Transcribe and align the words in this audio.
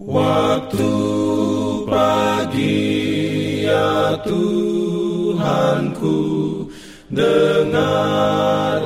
Waktu 0.00 0.88
pagi 1.84 2.88
ya 3.68 4.16
Tuhanku 4.24 6.16
Dengarlah 7.12 8.79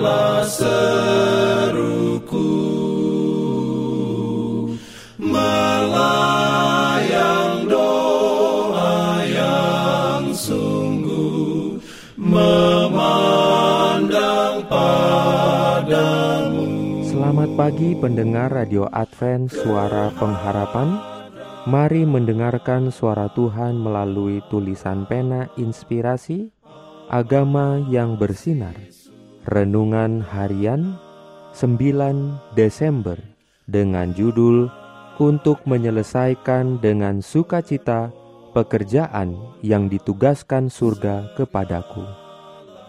Pagi 17.54 17.94
pendengar 17.94 18.50
Radio 18.50 18.90
Advent 18.90 19.46
Suara 19.46 20.10
Pengharapan 20.18 20.98
Mari 21.70 22.02
mendengarkan 22.02 22.90
suara 22.90 23.30
Tuhan 23.30 23.78
melalui 23.78 24.42
tulisan 24.50 25.06
pena 25.06 25.46
inspirasi 25.54 26.50
Agama 27.06 27.78
yang 27.86 28.18
bersinar. 28.18 28.74
Renungan 29.46 30.18
harian 30.18 30.98
9 31.54 32.58
Desember 32.58 33.22
Dengan 33.70 34.10
judul 34.18 34.66
Untuk 35.22 35.62
menyelesaikan 35.62 36.82
dengan 36.82 37.22
sukacita 37.22 38.10
pekerjaan 38.50 39.38
yang 39.62 39.86
ditugaskan 39.86 40.66
surga 40.66 41.38
kepadaku. 41.38 42.02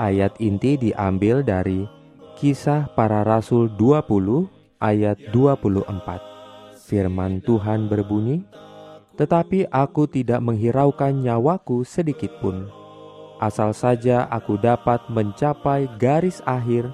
Ayat 0.01 0.33
inti 0.41 0.73
diambil 0.73 1.45
dari 1.45 1.85
Kisah 2.33 2.89
para 2.97 3.21
Rasul 3.21 3.69
20 3.77 4.54
ayat 4.79 5.19
24. 5.33 6.21
Firman 6.85 7.41
Tuhan 7.41 7.89
berbunyi, 7.89 8.45
"Tetapi 9.17 9.71
aku 9.73 10.05
tidak 10.05 10.43
menghiraukan 10.43 11.15
nyawaku 11.15 11.81
sedikit 11.87 12.29
pun, 12.43 12.69
asal 13.41 13.73
saja 13.73 14.29
aku 14.29 14.55
dapat 14.59 15.01
mencapai 15.09 15.89
garis 15.97 16.39
akhir 16.45 16.91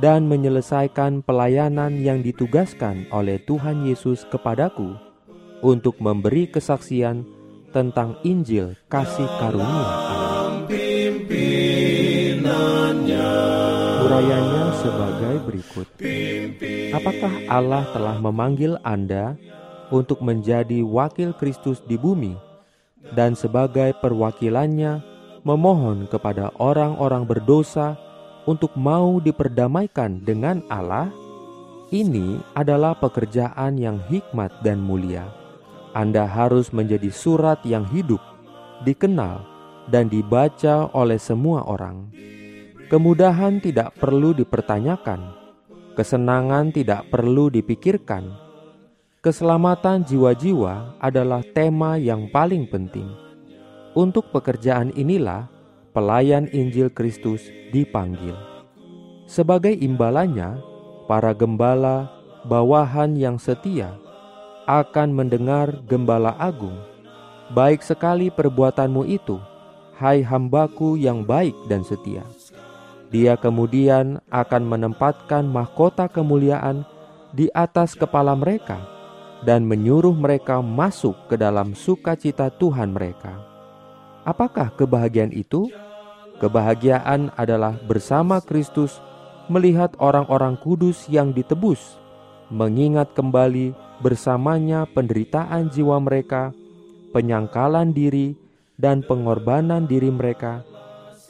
dan 0.00 0.28
menyelesaikan 0.28 1.24
pelayanan 1.24 1.96
yang 2.00 2.20
ditugaskan 2.20 3.08
oleh 3.12 3.40
Tuhan 3.44 3.88
Yesus 3.88 4.28
kepadaku 4.28 4.96
untuk 5.64 5.96
memberi 6.00 6.48
kesaksian 6.48 7.24
tentang 7.72 8.20
Injil 8.24 8.76
kasih 8.88 9.28
karunia 9.40 10.15
Urayanya 14.16 14.72
sebagai 14.80 15.36
berikut. 15.44 15.84
Apakah 16.96 17.36
Allah 17.52 17.84
telah 17.92 18.16
memanggil 18.16 18.80
Anda 18.80 19.36
untuk 19.92 20.24
menjadi 20.24 20.80
wakil 20.80 21.36
Kristus 21.36 21.84
di 21.84 22.00
bumi 22.00 22.32
dan 23.12 23.36
sebagai 23.36 23.92
perwakilannya 24.00 25.04
memohon 25.44 26.08
kepada 26.08 26.48
orang-orang 26.56 27.28
berdosa 27.28 28.00
untuk 28.48 28.72
mau 28.72 29.20
diperdamaikan 29.20 30.24
dengan 30.24 30.64
Allah? 30.72 31.12
Ini 31.92 32.40
adalah 32.56 32.96
pekerjaan 32.96 33.76
yang 33.76 34.00
hikmat 34.08 34.64
dan 34.64 34.80
mulia. 34.80 35.28
Anda 35.92 36.24
harus 36.24 36.72
menjadi 36.72 37.12
surat 37.12 37.60
yang 37.68 37.84
hidup, 37.92 38.24
dikenal, 38.80 39.44
dan 39.92 40.08
dibaca 40.08 40.88
oleh 40.96 41.20
semua 41.20 41.68
orang. 41.68 42.08
Kemudahan 42.86 43.58
tidak 43.58 43.98
perlu 43.98 44.30
dipertanyakan, 44.30 45.34
kesenangan 45.98 46.70
tidak 46.70 47.10
perlu 47.10 47.50
dipikirkan. 47.50 48.30
Keselamatan 49.18 50.06
jiwa-jiwa 50.06 50.94
adalah 51.02 51.42
tema 51.50 51.98
yang 51.98 52.30
paling 52.30 52.70
penting. 52.70 53.10
Untuk 53.90 54.30
pekerjaan 54.30 54.94
inilah 54.94 55.50
pelayan 55.90 56.46
Injil 56.54 56.86
Kristus 56.94 57.50
dipanggil. 57.74 58.38
Sebagai 59.26 59.74
imbalannya, 59.74 60.62
para 61.10 61.34
gembala 61.34 62.06
bawahan 62.46 63.18
yang 63.18 63.42
setia 63.42 63.98
akan 64.70 65.10
mendengar 65.10 65.74
gembala 65.90 66.38
agung. 66.38 66.78
Baik 67.50 67.82
sekali 67.82 68.30
perbuatanmu 68.30 69.02
itu, 69.10 69.42
hai 69.98 70.22
hambaku 70.22 70.94
yang 70.94 71.26
baik 71.26 71.54
dan 71.66 71.82
setia. 71.82 72.22
Dia 73.14 73.38
kemudian 73.38 74.18
akan 74.34 74.62
menempatkan 74.66 75.46
mahkota 75.46 76.10
kemuliaan 76.10 76.82
di 77.30 77.46
atas 77.54 77.94
kepala 77.94 78.34
mereka 78.34 78.82
dan 79.46 79.62
menyuruh 79.62 80.14
mereka 80.16 80.58
masuk 80.58 81.14
ke 81.30 81.38
dalam 81.38 81.76
sukacita 81.78 82.50
Tuhan 82.50 82.90
mereka. 82.90 83.38
Apakah 84.26 84.74
kebahagiaan 84.74 85.30
itu? 85.30 85.70
Kebahagiaan 86.42 87.30
adalah 87.38 87.78
bersama 87.86 88.42
Kristus 88.42 88.98
melihat 89.46 89.94
orang-orang 90.02 90.58
kudus 90.58 91.06
yang 91.06 91.30
ditebus, 91.30 91.96
mengingat 92.50 93.14
kembali 93.14 93.72
bersamanya 94.02 94.84
penderitaan 94.90 95.70
jiwa 95.70 95.96
mereka, 96.02 96.50
penyangkalan 97.14 97.94
diri, 97.94 98.36
dan 98.76 99.00
pengorbanan 99.00 99.88
diri 99.88 100.12
mereka 100.12 100.60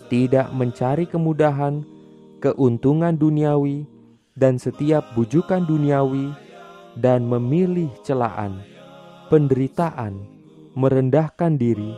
tidak 0.06 0.50
mencari 0.54 1.04
kemudahan, 1.06 1.82
keuntungan 2.38 3.14
duniawi, 3.16 3.86
dan 4.36 4.60
setiap 4.60 5.02
bujukan 5.16 5.64
duniawi, 5.64 6.30
dan 6.96 7.28
memilih 7.28 7.92
celaan, 8.04 8.64
penderitaan, 9.28 10.16
merendahkan 10.76 11.56
diri, 11.60 11.92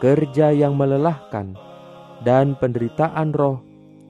kerja 0.00 0.52
yang 0.52 0.76
melelahkan, 0.76 1.56
dan 2.24 2.56
penderitaan 2.56 3.32
roh 3.32 3.60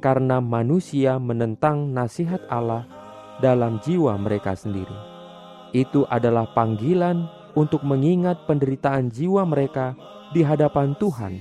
karena 0.01 0.41
manusia 0.41 1.21
menentang 1.21 1.93
nasihat 1.93 2.41
Allah 2.49 2.89
dalam 3.39 3.78
jiwa 3.83 4.17
mereka 4.17 4.57
sendiri. 4.57 4.95
Itu 5.71 6.09
adalah 6.11 6.51
panggilan 6.51 7.28
untuk 7.55 7.83
mengingat 7.87 8.47
penderitaan 8.47 9.11
jiwa 9.11 9.47
mereka 9.47 9.95
di 10.34 10.43
hadapan 10.43 10.95
Tuhan, 10.99 11.39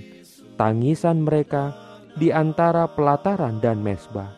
tangisan 0.58 1.26
mereka 1.26 1.89
di 2.20 2.36
antara 2.36 2.84
pelataran 2.92 3.64
dan 3.64 3.80
mesbah, 3.80 4.36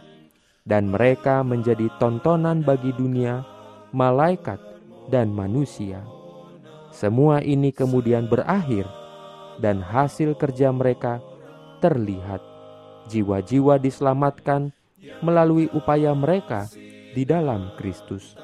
dan 0.70 0.94
mereka 0.94 1.42
menjadi 1.42 1.90
tontonan 1.98 2.62
bagi 2.62 2.94
dunia, 2.94 3.42
malaikat, 3.90 4.62
dan 5.10 5.34
manusia. 5.34 6.06
Semua 6.94 7.42
ini 7.42 7.74
kemudian 7.74 8.30
berakhir, 8.30 8.86
dan 9.58 9.82
hasil 9.82 10.38
kerja 10.38 10.70
mereka 10.70 11.26
terlihat. 11.82 12.40
Jiwa-jiwa 13.10 13.82
diselamatkan 13.82 14.70
melalui 15.26 15.66
upaya 15.74 16.14
mereka 16.14 16.70
di 17.18 17.26
dalam 17.26 17.74
Kristus. 17.82 18.38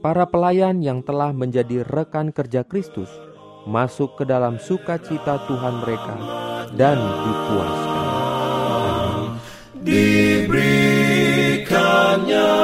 Para 0.00 0.24
pelayan 0.24 0.80
yang 0.80 1.04
telah 1.04 1.36
menjadi 1.36 1.84
rekan 1.84 2.32
kerja 2.32 2.64
Kristus 2.64 3.12
masuk 3.64 4.20
ke 4.20 4.24
dalam 4.28 4.60
sukacita 4.60 5.40
Tuhan 5.48 5.80
mereka 5.80 6.16
dan 6.76 7.00
dipuaskan 7.00 7.93
diberikannya 9.84 12.56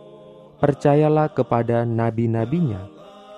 Percayalah 0.63 1.35
kepada 1.35 1.83
nabi-nabinya 1.83 2.87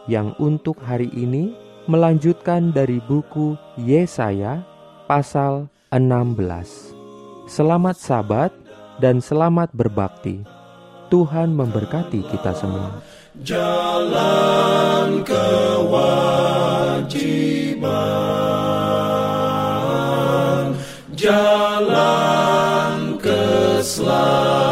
yang 0.05 0.37
untuk 0.37 0.77
hari 0.85 1.09
ini 1.17 1.57
melanjutkan 1.89 2.69
dari 2.69 3.01
buku 3.01 3.57
Yesaya 3.81 4.61
pasal 5.09 5.73
16. 5.89 6.94
Selamat 7.45 8.01
Sabat 8.01 8.57
dan 9.05 9.21
selamat 9.21 9.69
berbakti. 9.77 10.41
Tuhan 11.13 11.53
memberkati 11.53 12.25
kita 12.33 12.57
semua. 12.57 13.05
Jalan 13.45 15.21
kewajiban, 15.29 17.13
jalan 21.13 23.21
keselamatan. 23.21 24.64